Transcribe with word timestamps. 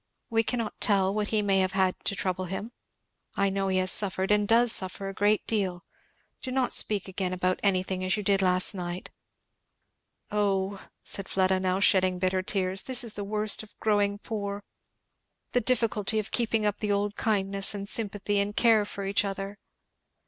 We 0.31 0.41
cannot 0.41 0.73
tell 0.81 1.13
what 1.13 1.27
he 1.27 1.43
may 1.43 1.59
have 1.59 1.73
had 1.73 1.93
to 2.05 2.15
trouble 2.15 2.45
him 2.45 2.71
I 3.35 3.51
know 3.51 3.67
he 3.67 3.77
has 3.77 3.91
suffered 3.91 4.31
and 4.31 4.47
does 4.47 4.71
suffer 4.71 5.07
a 5.09 5.13
great 5.13 5.45
deal. 5.45 5.85
Do 6.41 6.49
not 6.49 6.73
speak 6.73 7.07
again 7.07 7.33
about 7.33 7.59
anything 7.61 8.03
as 8.03 8.17
you 8.17 8.23
did 8.23 8.41
last 8.41 8.73
night! 8.73 9.11
Oh," 10.31 10.81
said 11.03 11.29
Fleda, 11.29 11.59
now 11.59 11.79
shedding 11.79 12.17
bitter 12.17 12.41
tears, 12.41 12.81
"this 12.81 13.03
is 13.03 13.13
the 13.13 13.23
worst 13.23 13.61
of 13.61 13.79
growing 13.79 14.17
poor! 14.17 14.63
the 15.51 15.61
difficulty 15.61 16.17
of 16.17 16.31
keeping 16.31 16.65
up 16.65 16.79
the 16.79 16.91
old 16.91 17.15
kindness 17.15 17.75
and 17.75 17.87
sympathy 17.87 18.39
and 18.39 18.55
care 18.55 18.85
for 18.85 19.05
each 19.05 19.23
other! 19.23 19.59